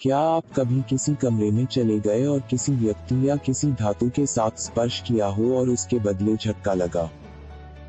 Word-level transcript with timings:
क्या 0.00 0.18
आप 0.18 0.44
कभी 0.56 0.82
किसी 0.82 1.14
कमरे 1.14 1.50
में 1.50 1.66
चले 1.66 2.00
गए 2.00 2.26
और 2.26 2.40
किसी 2.40 2.72
व्यक्ति 2.72 3.28
या 3.28 3.36
किसी 3.36 3.72
धातु 3.72 4.10
के 4.10 4.26
साथ 4.26 4.50
स्पर्श 4.58 5.00
किया 5.00 5.26
हो 5.26 5.58
और 5.58 5.68
उसके 5.68 5.98
बदले 5.98 6.36
झटका 6.36 6.74
लगा? 6.74 7.10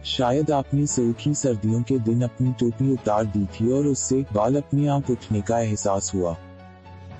शायद 0.05 0.51
आपने 0.51 0.87
सूखी 0.87 1.33
सर्दियों 1.33 1.81
के 1.81 1.99
दिन 1.99 2.21
अपनी 2.21 2.51
टोपी 2.51 2.93
उतार 2.93 3.25
दी 3.25 3.45
थी 3.45 3.71
और 3.71 3.87
उससे 3.87 4.25
बाल 4.33 4.55
अपने 4.55 4.87
आप 4.87 5.11
उठने 5.11 5.41
का 5.41 5.59
एहसास 5.59 6.11
हुआ। 6.15 6.37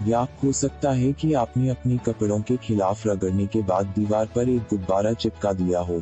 या 0.08 0.28
हो 0.44 0.52
सकता 0.52 0.92
है 0.92 1.14
कि 1.14 1.34
आपने 1.34 1.70
अपने 1.70 1.98
कपड़ों 1.98 2.42
के 2.42 2.58
खिलाफ 2.58 3.08
रगड़ने 3.08 3.48
के 3.48 3.62
बाद 3.62 3.86
दीवार 3.86 4.26
पर 4.26 4.50
एक 4.50 4.62
गुब्बारा 4.62 5.14
चिपका 5.14 5.54
दिया 5.54 5.80
हो। 5.80 6.02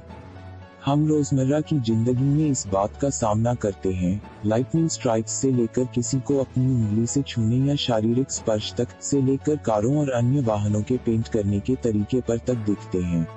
हम 0.88 1.08
रोज़मर्रा 1.08 1.60
की 1.62 1.80
ज़िंदगी 1.80 2.24
में 2.24 2.50
इस 2.50 2.68
बात 2.68 2.98
का 2.98 3.10
सामना 3.10 3.54
करते 3.54 3.90
हैं 3.94 4.22
लाइटनिंग 4.46 4.90
स्ट्राइक 4.90 5.30
से 5.30 5.52
लेकर 5.52 5.86
किसी 5.86 6.20
को 6.20 6.38
अपनी 6.38 6.66
उंगली 6.66 7.08
से 7.08 7.22
छूने 7.22 7.58
या 7.70 7.76
शारीरिक 7.76 8.32
स्पर्श 8.32 8.74
तक 8.78 8.88
से 9.02 9.22
लेकर 9.22 9.56
कारों 9.56 9.98
और 9.98 10.10
अन्य 10.10 10.42
वाहनों 10.42 10.82
के 10.82 10.98
पेंट 10.98 11.28
करने 11.28 11.60
के 11.60 11.76
तरीके 11.76 12.22
पर 12.22 12.38
तक 12.38 12.64
दिखते 12.66 12.98
हैं। 12.98 13.28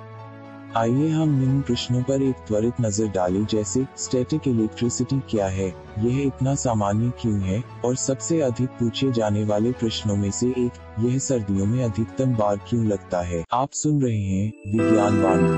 आइए 0.77 1.09
हम 1.09 1.29
निम्न 1.29 1.61
प्रश्नों 1.61 2.03
पर 2.03 2.21
एक 2.21 2.35
त्वरित 2.35 2.73
नज़र 2.81 3.07
डालें, 3.07 3.45
जैसे 3.45 3.87
स्टैटिक 3.97 4.47
इलेक्ट्रिसिटी 4.47 5.19
क्या 5.19 5.47
है? 5.47 5.67
यह 5.99 6.21
इतना 6.21 6.55
सामान्य 6.55 7.11
क्यों 7.21 7.39
है? 7.39 7.63
और 7.85 7.95
सबसे 7.95 8.41
अधिक 8.41 8.69
पूछे 8.69 9.11
जाने 9.11 9.43
वाले 9.43 9.71
प्रश्नों 9.71 10.15
में 10.15 10.31
से 10.31 10.47
एक, 10.47 10.71
यह 10.99 11.19
सर्दियों 11.19 11.65
में 11.65 11.83
अधिकतम 11.83 12.35
बार 12.35 12.57
क्यों 12.57 12.85
लगता 12.85 13.21
है? 13.21 13.45
आप 13.53 13.71
सुन 13.71 14.01
रहे 14.01 14.21
हैं 14.21 14.53
विज्ञान 14.67 15.21
वाणी। 15.21 15.49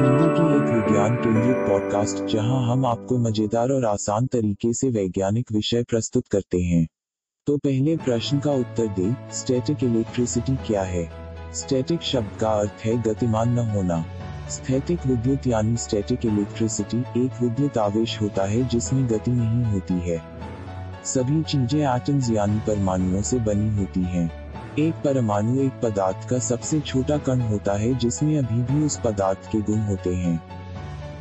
हिंदी 0.00 0.24
की 0.24 0.56
एक 0.56 0.84
विज्ञान 0.84 1.16
केंद्रित 1.16 1.56
पॉडकास्ट 1.56 2.24
जहाँ 2.24 2.72
हम 2.72 2.86
आपको 2.86 3.18
मज़ेदार 3.18 3.70
और 3.70 3.84
आसान 3.84 4.26
तरीके 4.26 4.72
से 4.72 4.88
वैज्ञानिक 4.88 5.52
विषय 5.52 5.82
प्रस्तुत 5.82 6.28
करते 6.28 6.60
हैं। 6.60 6.86
तो 7.46 7.56
पहले 7.56 7.96
प्रश्न 7.96 8.38
का 8.38 8.52
उत्तर 8.52 8.86
दे 8.86 9.16
स्टैटिक 9.32 9.84
इलेक्ट्रिसिटी 9.84 10.56
क्या 10.56 10.82
है? 10.82 11.10
स्टैटिक 11.54 12.02
शब्द 12.02 12.38
का 12.40 12.50
अर्थ 12.50 12.84
है 12.84 13.02
गतिमान 13.02 13.48
न 13.48 13.58
होना। 13.58 14.04
स्थैतिक 14.50 15.06
विद्युत 15.06 15.46
यानी 15.46 15.76
स्टैटिक 15.76 16.24
इलेक्ट्रिसिटी 16.26 16.98
एक 17.16 17.42
विद्युत 17.42 17.78
आवेश 17.78 18.20
होता 18.20 18.44
है 18.44 18.62
जिसमें 18.68 19.06
गति 19.10 19.30
नहीं 19.30 19.64
होती 19.64 19.94
है। 19.94 20.22
सभी 21.04 21.42
चीज़ें 21.42 21.80
एटम्स 21.80 22.30
यानी 22.30 22.58
परमाणुओं 22.58 23.22
से 23.22 23.38
बनी 23.38 23.76
होती 23.76 24.02
हैं। 24.02 24.30
एक 24.78 24.94
परमाणु 24.94 25.60
एक 25.60 25.72
पदार्थ 25.82 26.28
का 26.28 26.38
सबसे 26.38 26.80
छोटा 26.80 27.18
कण 27.18 27.40
होता 27.40 27.72
है 27.72 27.94
जिसमें 27.94 28.36
अभी 28.38 28.62
भी 28.62 28.84
उस 28.84 29.00
पदार्थ 29.00 29.50
के 29.52 29.60
गुण 29.60 29.78
होते 29.78 30.14
हैं। 30.14 30.36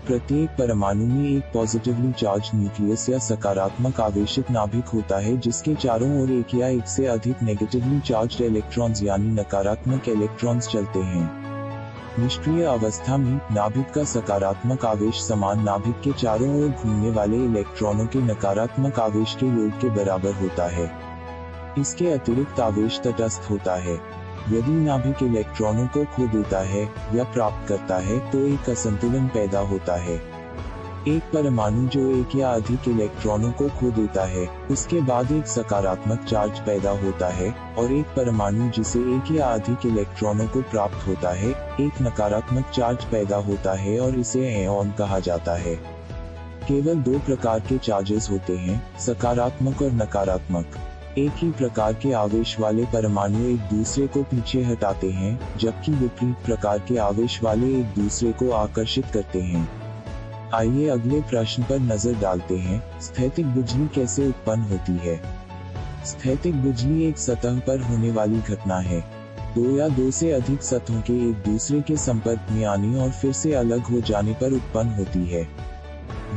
प्रत्येक 0.08 0.50
परमाणु 0.50 1.06
में 1.06 1.30
एक 1.30 1.44
पॉजिटिवली 1.44 2.12
चार्ज 2.12 2.50
न्यूक्लियस 2.56 3.10
या 3.10 3.20
सकारात्मक 3.20 4.00
आवेशित 4.02 4.52
नाभिक 4.52 4.88
होता 4.88 5.18
है 5.18 5.38
जिसके 5.38 5.76
चारों 5.76 6.22
ओर 6.22 6.32
एक 6.32 6.56
या 6.56 6.68
एक 6.68 6.88
से 6.88 7.06
अधिक 7.06 7.44
नेगेटिवली 7.44 8.00
चार्ज 8.00 8.42
इलेक्ट्रॉन्स 8.42 9.04
यानी 9.04 9.32
नकारात्मक 9.32 10.10
इलेक्ट्रॉन्स 10.10 10.68
चलते 10.68 11.00
हैं। 11.00 11.43
निष्क्रिय 12.20 12.66
अवस्था 12.66 13.18
में, 13.18 13.42
नाभिक 13.52 13.92
का 13.92 14.04
सकारात्मक 14.04 14.86
आवेश 14.86 15.16
समान 15.16 15.64
नाभिक 15.64 16.02
के 16.02 16.12
चारों 16.12 16.64
ओर 16.64 16.70
घूमने 16.70 17.12
वाले 17.12 17.38
इलेक्ट्रॉनों 17.38 18.06
के 18.06 18.20
नकारात्मक 18.20 19.00
आवेश 19.00 19.38
के 19.40 19.46
योग 19.46 19.72
के 19.82 19.90
बराबर 19.90 20.34
होता 20.34 20.68
है। 20.68 20.92
इसके 21.80 22.12
अतिरिक्त 22.12 22.60
आवेश 22.60 23.00
तटस्थ 23.00 23.52
होता 23.52 23.76
है। 23.76 23.94
यदि 24.50 24.72
नाभिक 24.72 25.24
इलेक्ट्रॉनों 25.24 25.88
को 25.88 26.06
खो 26.06 26.28
देता 26.28 26.60
है, 26.60 26.90
या 27.14 27.24
प्राप्त 27.24 27.68
करता 27.68 27.98
है 27.98 28.32
तो 28.32 28.40
एक 28.40 28.70
असंतुलन 28.70 29.28
पैदा 29.28 29.60
होता 29.60 29.96
है। 29.96 30.33
एक 31.08 31.24
परमाणु 31.24 31.88
जो 31.88 32.16
एक 32.16 32.36
या 32.36 32.50
अधिक 32.50 32.88
इलेक्ट्रॉनों 32.88 33.52
को 33.52 33.68
खो 33.70 33.92
देता 33.92 34.26
है, 34.26 34.48
उसके 34.72 35.02
बाद 35.02 35.32
एक 35.32 35.48
सकारात्मक 35.48 36.20
चार्ज 36.20 36.60
पैदा 36.60 36.92
होता 36.92 37.28
है, 37.28 37.76
और 37.78 37.92
एक 37.92 38.06
परमाणु 38.06 38.70
जिसे 38.70 39.00
एक 39.00 39.32
या 39.32 39.46
अधिक 39.48 39.86
इलेक्ट्रॉनों 39.86 40.48
को 40.48 40.62
प्राप्त 40.62 41.08
होता 41.08 41.30
है, 41.30 41.50
एक 41.82 41.92
नकारात्मक 42.02 42.66
चार्ज 42.70 43.04
पैदा 43.04 43.38
होता 43.38 43.74
है 43.74 44.00
और 44.00 44.20
इसे 44.20 44.48
एन 44.48 44.92
कहा 44.92 45.20
जाता 45.20 45.56
है। 45.56 45.76
केवल 46.68 46.96
दो 46.96 47.20
प्रकार 47.20 47.60
के 47.60 47.78
चार्जेस 47.78 48.30
होते 48.32 48.58
हैं, 48.58 48.98
सकारात्मक 49.00 49.82
और 49.82 49.92
नकारात्मक। 49.92 50.66
एक 51.18 51.32
ही 51.36 51.52
प्रकार 51.52 51.94
के 51.94 52.14
आवेश 52.14 52.60
वाले 52.60 52.86
परमाणु 52.86 53.48
एक 53.48 53.60
दूसरे 53.60 54.08
को 54.08 54.24
पीछे 54.24 54.64
हटाते 54.64 55.12
हैं, 55.12 55.58
जबकि 55.58 55.92
विपरीत 55.92 56.36
प्रकार 56.46 56.80
के 56.80 56.98
आवेश 56.98 57.44
वाले 57.44 57.80
एक 57.80 57.86
दूसरे 57.86 58.32
को 58.32 58.52
आकर्षित 58.52 59.06
करते 59.14 59.42
हैं। 59.42 59.83
आइए 60.54 60.88
अगले 60.88 61.22
प्रश्न 61.22 61.64
पर 61.64 61.80
नज़र 61.80 62.14
डालते 62.14 62.58
हैं, 62.58 63.00
स्थैतिक 63.02 63.46
बिजली 63.46 63.88
कैसे 63.88 64.28
उत्पन्न 64.28 64.62
होती 64.62 64.92
है? 64.92 65.22
स्थैतिक 66.06 66.64
बिजली 66.64 67.04
एक 67.04 67.18
सतह 67.18 67.60
पर 67.60 67.82
होने 67.82 68.12
वाली 68.12 68.42
घटना 68.42 68.78
है। 68.80 69.00
दो 69.56 69.78
या 69.78 69.88
दो 69.88 70.12
से 70.12 70.32
अधिक 70.32 70.64
सतहों 70.64 71.02
के 71.02 71.14
एक 71.30 71.36
दूसरे 71.36 71.82
के 71.82 71.98
संपर्क 71.98 72.48
में 72.52 72.66
आने 72.66 73.00
और 73.00 73.10
फिर 73.10 73.34
से 73.34 73.54
अलग 73.54 73.82
हो 73.82 74.02
जाने 74.02 74.34
पर 74.34 74.54
उत्पन्न 74.54 74.90
होती 74.90 75.26
है। 75.26 75.42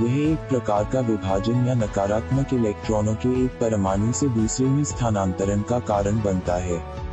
यह 0.03 0.33
एक 0.33 0.39
प्रकार 0.39 0.85
का 0.85 1.01
विभाजन 1.01 1.67
या 1.67 1.75
नकारात्मक 1.75 2.55
इलेक्ट्रॉनों 2.55 3.15
के 3.15 3.45
एक 3.45 3.51
परमाणु 3.51 4.13
से 4.13 4.29
दूसरे 4.29 4.67
में 4.67 4.85
स्थानांतरण 4.85 5.61
का 5.61 5.79
कारण 5.79 6.23
बनता 6.23 6.55
है। 6.55 7.06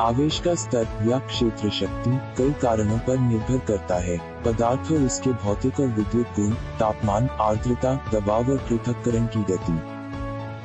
आवेश 0.00 0.40
का 0.40 0.54
स्तर 0.54 0.88
या 1.02 1.18
क्षेत्र 1.18 1.70
शक्ति 1.70 2.18
कई 2.38 2.50
कारणों 2.52 2.98
पर 2.98 3.18
निर्भर 3.18 3.58
करता 3.58 3.94
है। 3.94 4.42
पदार्थ 4.44 4.92
और 4.92 4.98
उसके 4.98 5.30
भौतिक 5.30 5.80
और 5.80 5.86
विद्युत 5.86 6.26
गुण, 6.26 6.50
तापमान, 6.50 7.28
आर्द्रता, 7.28 7.94
दबाव 8.12 8.50
और 8.50 8.58
पृथककरण 8.58 9.26
की 9.26 9.42
गति। 9.42 9.96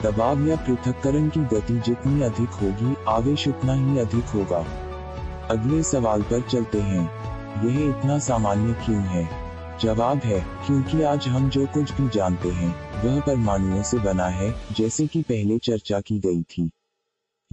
दबाव 0.07 0.47
या 0.47 0.55
पृथककरण 0.55 1.29
की 1.29 1.39
गति 1.39 1.79
जितनी 1.79 2.21
अधिक 2.21 2.49
होगी, 2.49 2.95
आवेश 3.07 3.47
उतना 3.47 3.73
ही 3.73 3.99
अधिक 3.99 4.25
होगा। 4.25 4.65
अगले 5.49 5.83
सवाल 5.83 6.21
पर 6.21 6.41
चलते 6.41 6.79
हैं। 6.79 7.11
यह 7.65 7.89
इतना 7.89 8.19
सामान्य 8.19 8.73
क्यों 8.73 9.01
है? 9.01 9.29
जवाब 9.79 10.17
है, 10.17 10.39
क्योंकि 10.39 11.01
आज 11.01 11.27
हम 11.27 11.49
जो 11.49 11.65
कुछ 11.65 11.91
भी 11.91 12.09
जानते 12.09 12.49
हैं, 12.49 13.01
वह 13.05 13.21
परमाणुओं 13.21 13.83
से 13.83 13.97
बना 13.97 14.27
है, 14.27 14.55
जैसे 14.71 15.07
कि 15.07 15.21
पहले 15.21 15.57
चर्चा 15.57 15.99
की 15.99 16.19
गई 16.19 16.43
थी। 16.43 16.71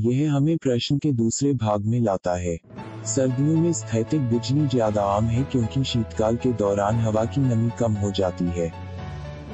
यह 0.00 0.32
हमें 0.32 0.56
प्रश्न 0.56 0.98
के 0.98 1.12
दूसरे 1.12 1.52
भाग 1.52 1.84
में 1.84 2.00
लाता 2.00 2.34
है। 2.34 2.56
सर्दियों 3.04 3.56
में 3.56 3.72
स्थैतिक 3.72 4.20
बिजली 4.20 4.66
ज़्यादा 4.66 5.02
आम 5.02 5.24
है 5.24 5.42
क्योंकि 5.42 5.84
शीतकाल 5.84 6.36
के 6.36 6.52
दौरान 6.52 6.94
हवा 6.94 7.24
की 7.24 7.40
नमी 7.40 7.70
कम 7.78 7.92
हो 7.92 8.10
जाती 8.10 8.44
है। 8.44 8.72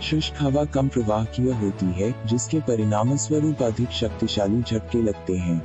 शुष्क 0.02 0.34
हवा 0.40 0.64
कम 0.64 0.88
प्रवाह 0.88 1.24
की 1.24 1.42
होती 1.42 1.86
है, 1.86 2.14
जिसके 2.26 2.60
परिणाम 2.60 3.16
स्वरूप 3.16 3.62
अधिक 3.62 3.90
शक्तिशाली 3.90 4.62
झटके 4.62 5.02
लगते 5.02 5.36
हैं। 5.36 5.62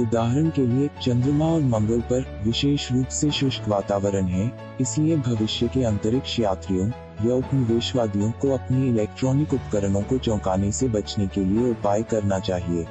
उदाहरण 0.00 0.50
के 0.50 0.66
लिए, 0.66 0.90
चंद्रमा 1.02 1.46
और 1.46 1.60
मंगल 1.60 2.00
पर 2.00 2.42
विशेष 2.44 2.92
रूप 2.92 3.06
से 3.06 3.30
शुष्क 3.30 3.68
वातावरण 3.68 4.24
है, 4.24 4.50
इसलिए 4.80 5.16
भविष्य 5.16 5.68
के 5.68 5.84
अंतरिक्ष 5.84 6.38
यात्रियों, 6.40 6.88
या 7.28 7.34
उपनिवेशवादियों 7.34 8.30
को 8.30 8.50
अपने 8.50 8.88
इलेक्ट्रॉनिक 8.88 9.54
उपकरणों 9.54 10.02
को 10.02 10.18
चौंकाने 10.18 10.72
से 10.72 10.88
बचने 10.88 11.26
के 11.26 11.44
लिए 11.44 11.70
उपाय 11.70 12.02
करना 12.02 12.38
चाहिए। 12.38 12.86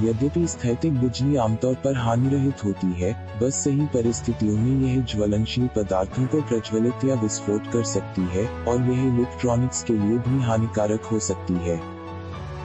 यद्यपि 0.00 0.46
स्थैतिक 0.46 1.00
बिजली 1.00 1.36
आमतौर 1.36 1.74
पर 1.74 1.96
हानि 1.96 2.28
रहित 2.28 2.64
होती 2.64 2.92
है, 2.92 3.38
बस 3.42 3.54
सही 3.54 3.86
परिस्थितियों 3.86 4.56
में 4.56 4.88
यह 4.88 5.04
ज्वलनशील 5.04 5.66
पदार्थों 5.66 6.26
को 6.26 6.40
प्रज्वलित 6.40 7.04
या 7.04 7.14
विस्फोट 7.14 7.72
कर 7.72 7.82
सकती 7.82 8.22
है, 8.22 8.64
और 8.64 8.82
यह 8.82 9.14
इलेक्ट्रॉनिक्स 9.14 9.82
के 9.82 9.92
लिए 9.92 10.18
भी 10.18 10.42
हानिकारक 10.42 11.04
हो 11.04 11.18
सकती 11.18 11.54
है। 11.54 12.02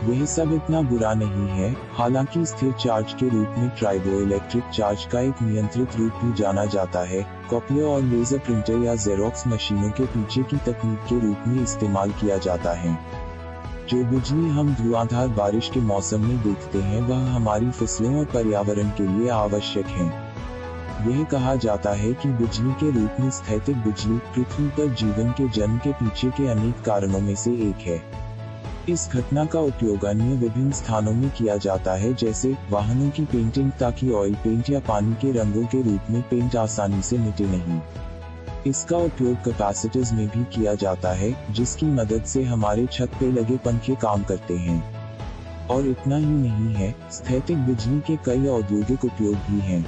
यह 0.09 0.25
सब 0.25 0.53
इतना 0.53 0.81
बुरा 0.81 1.13
नहीं 1.13 1.47
है, 1.47 1.75
हालाँकि 1.93 2.45
स्थिर 2.45 2.71
चार्ज 2.71 3.13
के 3.13 3.29
रूप 3.29 3.55
में 3.57 3.69
ट्राइबो 3.69 4.21
इलेक्ट्रिक 4.21 4.63
चार्ज 4.63 5.05
का 5.05 5.19
एक 5.19 5.41
नियंत्रित 5.41 5.95
रूप 5.95 6.11
भी 6.23 6.33
जाना 6.33 6.65
जाता 6.65 6.99
है, 6.99 7.27
कॉपियर 7.49 7.83
और 7.83 8.01
लेजर 8.01 8.37
प्रिंटर 8.37 8.73
या 8.73 8.95
जेरोक्स 8.95 9.47
मशीनों 9.47 9.89
के 9.89 10.05
पीछे 10.05 10.43
की 10.43 10.57
तकनीक 10.57 10.99
के 10.99 11.19
रूप 11.19 11.37
में 11.47 11.63
इस्तेमाल 11.63 12.11
किया 12.11 12.37
जाता 12.37 12.71
है। 12.71 13.26
जो 13.87 14.03
बिजली 14.03 14.49
हम 14.49 14.75
धुआंधार 14.75 15.27
बारिश 15.27 15.69
के 15.73 15.79
मौसम 15.79 16.21
में 16.21 16.43
देखते 16.43 16.79
हैं, 16.79 17.01
वह 17.01 17.17
हमारी 17.17 17.71
फ़सलों 17.71 18.15
और 18.19 18.25
पर्यावरण 18.25 18.89
के 18.89 19.07
लिए 19.07 19.29
आवश्यक 19.29 19.85
है। 19.85 20.05
यह 21.09 21.23
कहा 21.23 21.55
जाता 21.55 21.89
है 21.89 22.13
कि 22.13 22.29
बिजली 22.29 22.71
के 22.71 22.91
रूप 22.91 23.17
में 23.19 23.29
स्थैतिक 23.29 23.77
बिजली 23.77 24.17
पृथ्वी 24.17 24.67
पर 24.67 24.93
जीवन 24.93 25.31
के 25.31 25.49
जन्म 25.49 25.77
के 25.77 25.91
पीछे 25.91 26.29
के 26.29 26.47
अनेक 26.47 26.81
कारणों 26.81 27.19
में 27.19 27.35
से 27.35 27.51
एक 27.51 27.75
है। 27.75 28.01
इस 28.89 29.09
घटना 29.13 29.45
का 29.45 29.59
उपयोग 29.59 30.05
अन्य 30.05 30.35
विभिन्न 30.35 30.71
स्थानों 30.71 31.13
में 31.13 31.29
किया 31.29 31.57
जाता 31.57 31.93
है, 31.93 32.13
जैसे 32.13 32.57
वाहनों 32.69 33.09
की 33.09 33.25
पेंटिंग 33.25 33.71
ताकि 33.71 34.11
ऑयल 34.11 34.35
पेंट 34.35 34.69
या 34.69 34.79
पानी 34.79 35.13
के 35.13 35.31
रंगों 35.31 35.65
के 35.65 35.81
रूप 35.81 36.01
में 36.09 36.21
पेंट 36.21 36.55
आसानी 36.55 37.01
से 37.01 37.17
मिटे 37.17 37.45
नहीं। 37.45 37.81
इसका 38.67 38.97
उपयोग 38.97 39.35
कैपेसिटर्स 39.35 40.13
में 40.13 40.27
भी 40.27 40.43
किया 40.43 40.73
जाता 40.75 41.09
है, 41.09 41.53
जिसकी 41.53 41.85
मदद 41.85 42.23
से 42.23 42.43
हमारे 42.43 42.87
छत 42.91 43.11
पे 43.19 43.31
लगे 43.31 43.57
पंखे 43.57 43.95
काम 43.95 44.23
करते 44.23 44.57
हैं। 44.57 44.97
और 45.67 45.87
इतना 45.87 46.15
ही 46.15 46.25
नहीं 46.25 46.75
है, 46.75 46.95
स्थैतिक 47.11 47.57
बिजली 47.57 47.99
के 47.99 48.15
कई 48.15 48.47
औद्योगिक 48.47 49.05
उपयोग 49.05 49.35
भी 49.35 49.59
हैं। 49.59 49.85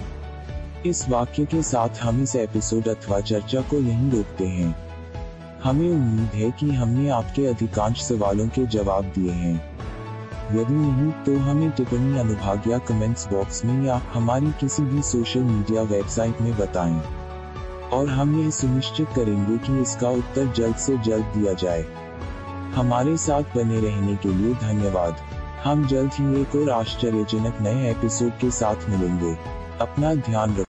इस 0.85 1.09
वाक्य 1.09 1.45
के 1.45 1.63
साथ 1.63 1.89
हम 2.01 2.23
इस 2.23 2.35
एपिसोड 2.35 2.87
अथवा 2.87 3.19
चर्चा 3.19 3.61
को 3.61 3.75
यहीं 3.75 4.11
रोकते 4.11 4.47
हैं। 4.47 4.75
हमें 5.63 5.89
उम्मीद 5.89 6.29
है 6.29 6.51
कि 6.51 6.71
हमने 6.71 7.09
आपके 7.09 7.45
अधिकांश 7.45 8.01
सवालों 8.01 8.47
के 8.47 8.65
जवाब 8.65 9.03
दिए 9.03 9.31
हैं। 9.31 9.79
यदि 10.51 10.73
नहीं 10.73 11.11
तो 11.11 11.37
हमें 11.37 11.71
टिप्पणी, 11.71 12.19
अनुभाग 12.19 12.61
या 12.67 12.77
कमेंट्स 12.77 13.27
बॉक्स 13.27 13.65
में 13.65 13.85
या 13.85 14.01
हमारी 14.13 14.47
किसी 14.47 14.83
भी 14.83 15.01
सोशल 15.01 15.39
मीडिया 15.39 15.81
वेबसाइट 15.81 16.41
में 16.41 16.57
बताएँ। 16.57 17.19
और 17.94 18.09
हम 18.09 18.41
यह 18.41 18.50
सुनिश्चित 18.50 19.07
करेंगे 19.15 19.57
कि 19.57 19.81
इसका 19.81 20.09
उत्तर 20.09 20.47
जल्द 20.47 20.75
से 20.75 20.97
जल्द 20.97 21.25
दिया 21.25 21.53
जाए। 21.53 21.86
हमारे 22.75 23.18
साथ 23.18 23.41
बने 23.41 23.80
रहने 23.80 24.15
के 24.15 24.30
लिए 24.30 24.53
धन्यवाद। 24.53 25.18
हम 25.63 25.88
जल्द 25.88 26.12
ही 26.13 26.41
एक 26.41 26.56
और 26.56 26.69
आश्चर्यजनक 26.69 27.57
नए 27.62 27.91
एपिसोड 27.91 28.31
के 28.31 28.51
साथ 28.51 28.89
मिलेंगे। 28.89 29.38
अपना 29.81 30.15
ध्यान 30.15 30.50
रखें 30.50 30.57